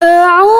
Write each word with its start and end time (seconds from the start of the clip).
啊。 0.00 0.57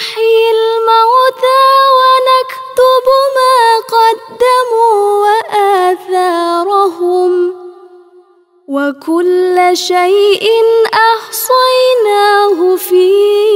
نحيي 0.00 0.50
الموتى 0.50 1.64
ونكتب 1.98 3.06
ما 3.36 3.56
قدموا 3.96 4.96
وآثارهم. 6.16 7.32
وكل 8.68 9.56
شيء 9.76 10.44
أحصيناه 10.94 12.76
فيه. 12.76 13.49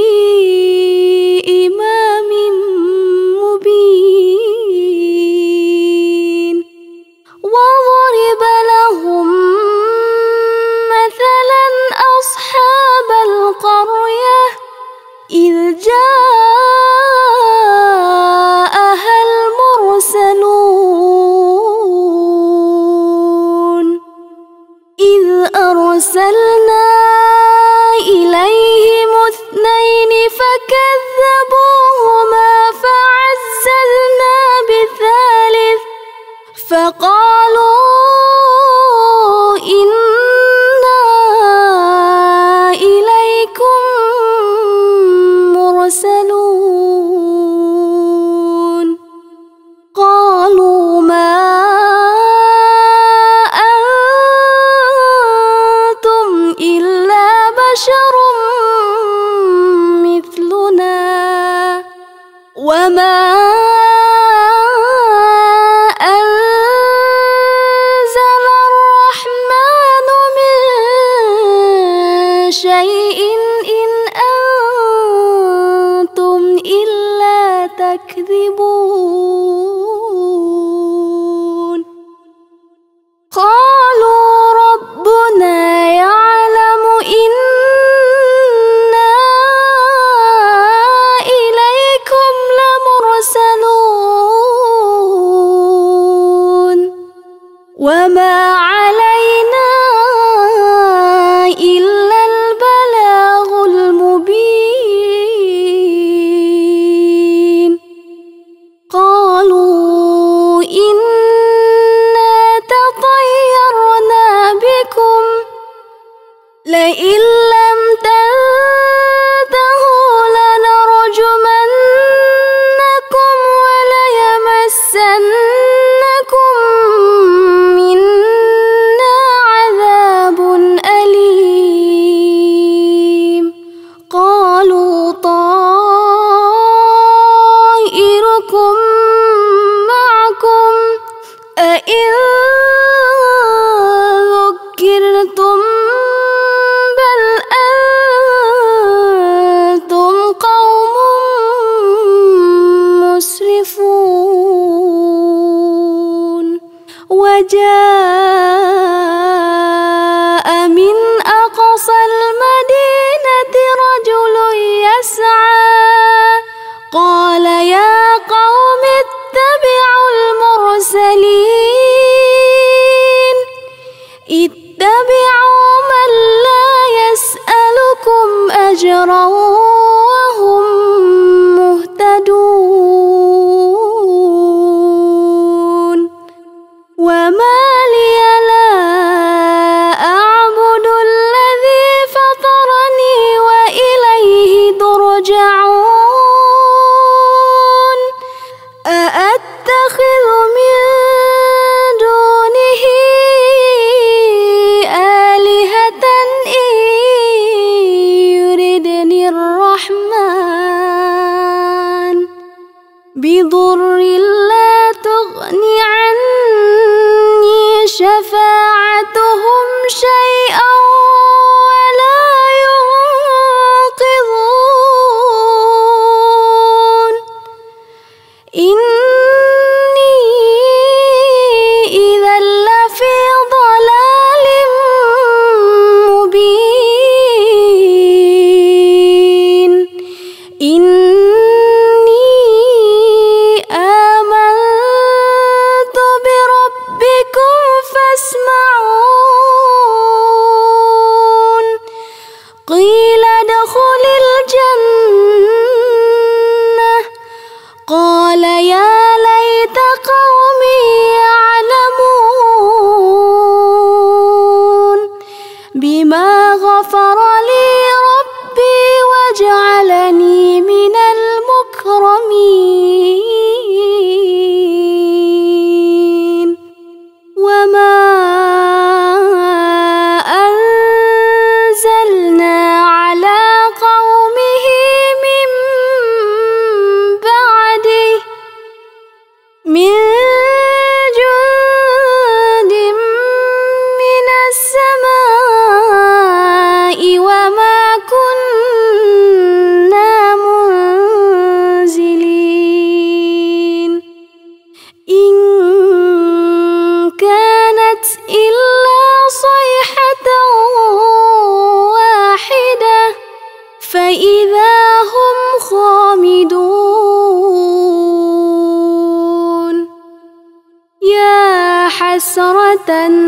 不 78.51 79.64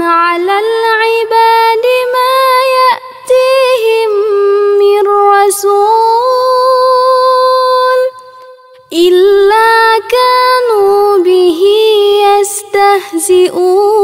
على 0.01 0.59
العباد 0.59 1.85
ما 2.13 2.37
يأتيهم 2.77 4.11
من 4.79 5.03
رسول 5.07 5.87
إلا 8.93 9.71
كانوا 10.15 11.17
به 11.23 11.61
يستهزئون. 12.39 13.96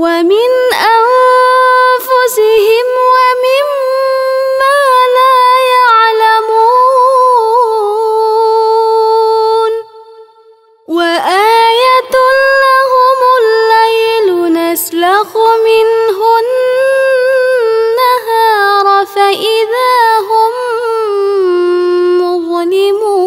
ومن 0.00 0.52
أنفسهم 0.96 2.86
ومما 3.14 4.80
لا 5.16 5.40
يعلمون. 5.76 6.62
وآية 10.88 12.14
لهم 12.64 13.20
الليل 13.40 14.28
نسلخ 14.52 15.30
منه 15.68 16.18
النهار 17.60 18.86
فإذا 19.06 19.94
هم 20.28 20.52
مظلمون. 22.22 23.20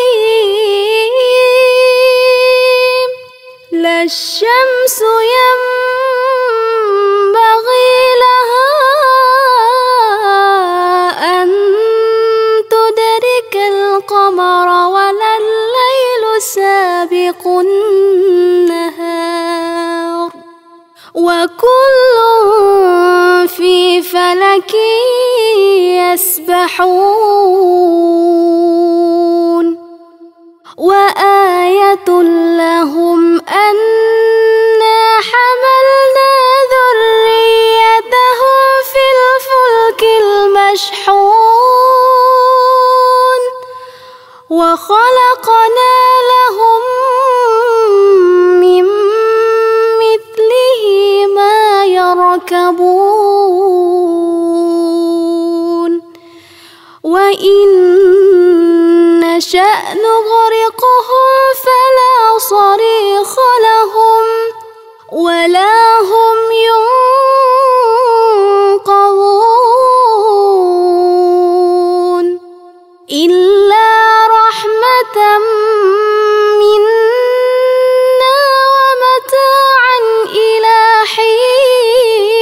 لا 3.73 3.97
الشمس 4.03 4.99
ينبغي 5.01 5.70
وكل 21.61 23.49
في 23.49 24.03
فلك 24.03 24.75
يسبحون 26.01 27.11
وآية 30.77 32.09
لهم 32.59 33.41
أنا 33.41 35.01
حملنا 35.31 36.33
ذريته 36.73 38.41
في 38.93 39.05
الفلك 39.19 40.03
المشحون 40.23 41.41
وخلقنا 44.51 45.70
نشأ 59.51 59.95
نغرقهم 59.95 61.43
فلا 61.65 62.17
صريخ 62.39 63.33
لهم 63.63 64.25
ولا 65.13 66.01
هم 66.01 66.37
ينقذون 68.83 69.21
إلا 73.13 73.91
منا 76.61 78.41
ومتاعا 78.77 79.99
إلى 80.27 80.79
حين. 81.15 82.41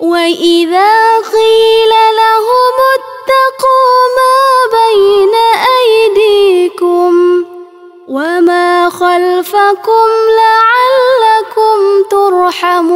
وإذا 0.00 0.92
قيل 1.18 1.92
لهم 2.16 2.41
خلفكم 9.42 10.08
لعلكم 10.38 11.78
ترحمون 12.10 12.92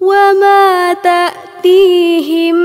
وما 0.00 0.92
تأتيهم 0.92 2.58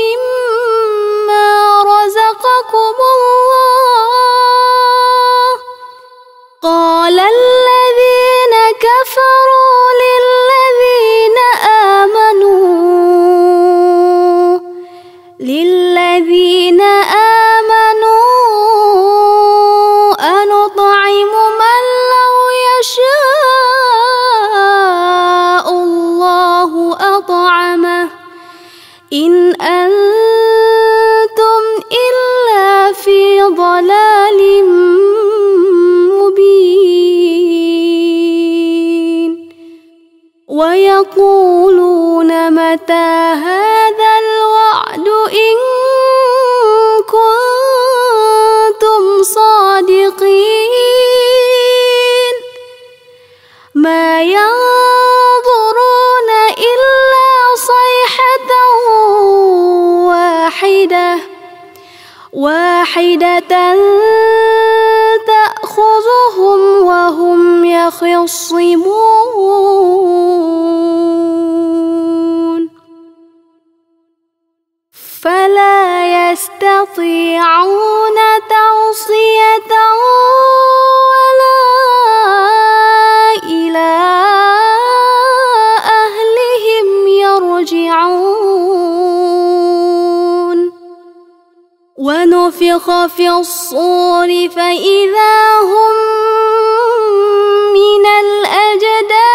مما 0.00 1.46
رزقكم 1.82 2.96
الله 3.14 3.17
تأخذهم 42.86 43.67
ونفخ 91.98 93.06
في 93.06 93.30
الصور 93.30 94.28
فإذا 94.48 95.60
هم 95.62 95.96
من 97.72 98.04
الأجداث 98.06 99.27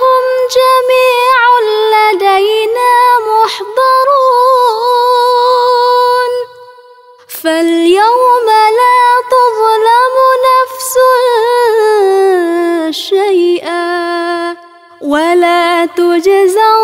هم 0.00 0.24
جميع 0.58 1.40
لدينا 1.92 2.94
محضرون. 3.30 4.68
فاليوم 7.42 8.48
لا 8.80 9.02
تظلم 9.30 10.16
نفس 10.48 10.94
شيئا 12.90 14.56
ولا 15.00 15.86
تجزون 15.86 16.77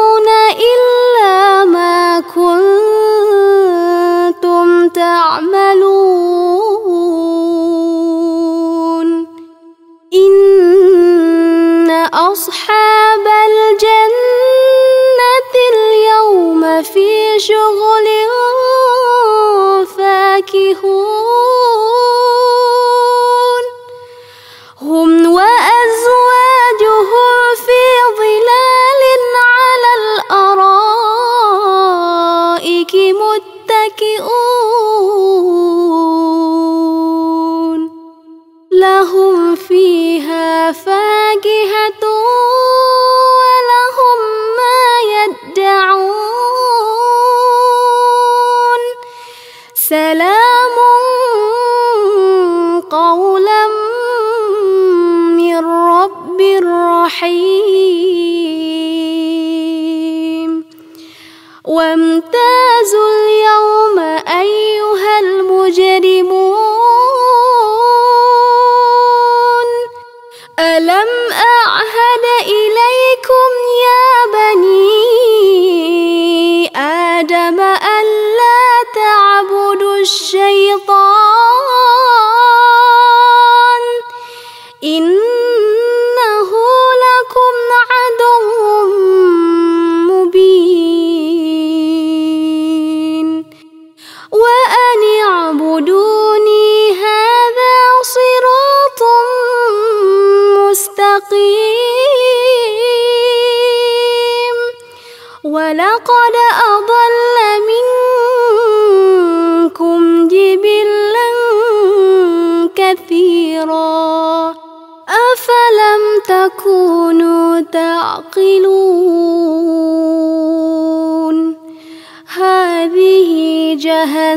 جهنم 123.77 124.35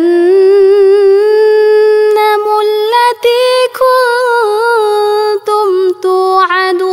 التي 2.68 3.48
كنتم 3.80 5.70
توعدون 6.02 6.88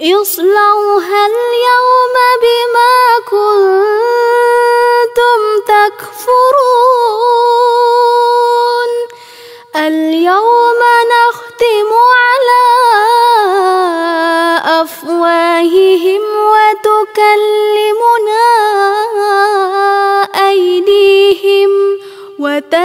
اصلوها 0.00 1.26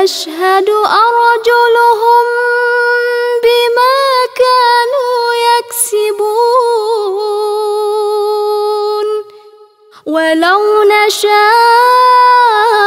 وتشهد 0.07 0.69
أرجلهم 0.69 2.25
بما 3.43 3.99
كانوا 4.35 5.19
يكسبون. 5.49 6.27
ولو 10.05 10.83
نشاء 10.83 12.86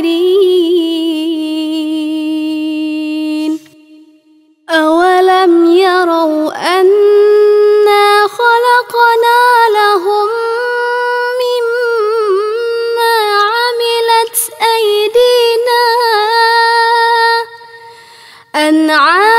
الكافرين 0.00 0.40
أولم 4.70 5.72
يروا 5.72 6.52
أنا 6.80 8.28
خلقنا 8.28 9.42
لهم 9.74 10.28
مما 11.40 13.16
عملت 13.42 14.36
أيدينا. 14.62 15.80
وأنعاما 18.70 19.29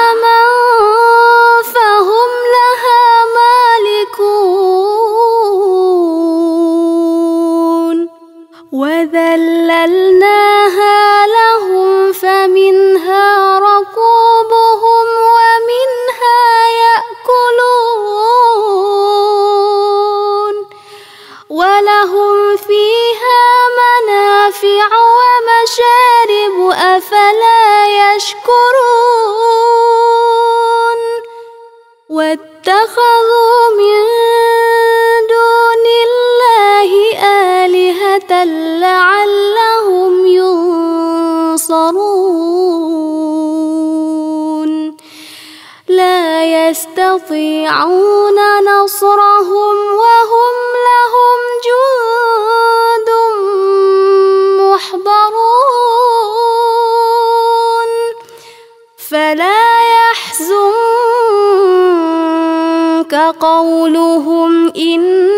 يستطيعون 47.16 48.40
نصرهم 48.64 49.78
وهم 50.02 50.56
لهم 50.88 51.40
جند 51.66 53.10
محضرون 54.62 55.12
فلا 59.10 59.64
يحزنك 59.96 60.64
قولهم 63.40 64.52
إنا 64.76 65.31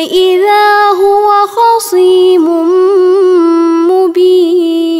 فإذا 0.00 0.88
هو 0.88 1.28
خصيم 1.46 2.44
مبين 3.90 4.90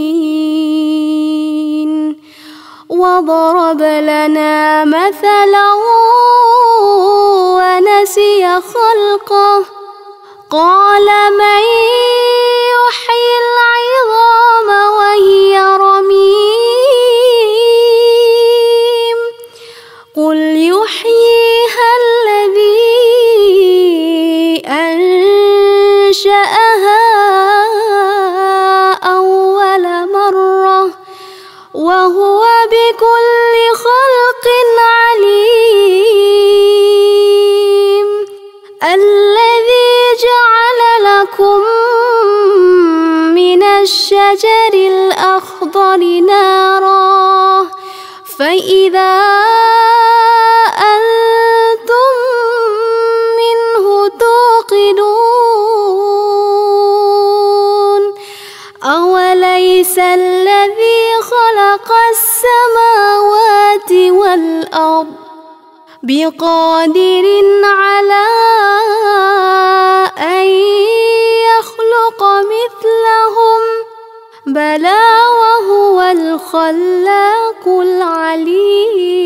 وضرب 2.88 3.82
لنا 3.82 4.84
مثلا 4.84 5.74
ونسي 7.56 8.60
خلقه 8.60 9.64
قال 10.50 11.06
من 11.38 11.62
يحيي 12.76 13.34
العظام 13.44 13.89
فإذا 48.70 49.18
أنتم 50.94 52.14
منه 53.40 53.84
توقدون 54.08 55.22
أوليس 58.82 59.98
الذي 59.98 61.02
خلق 61.22 61.88
السماوات 62.10 63.92
والأرض 63.92 65.14
بقادر 66.02 67.24
على 67.64 68.26
أن 70.18 70.46
يخلق 71.50 72.20
مثلهم؟ 72.22 73.60
بلى 74.46 75.49
الخلاق 76.12 77.68
العليم. 77.68 79.20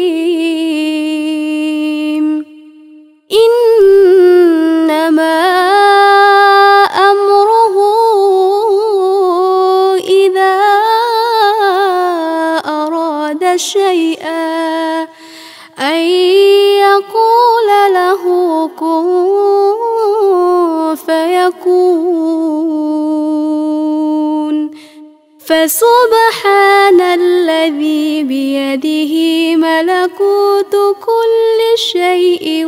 فسبحان 25.46 27.00
الذي 27.00 28.22
بيده 28.22 29.12
ملكوت 29.57 30.74
كل 31.07 31.59
شيء 31.92 32.66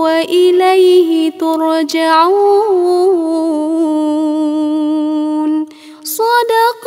وإليه 0.00 1.30
ترجعون. 1.38 2.80
صدق 6.04 6.84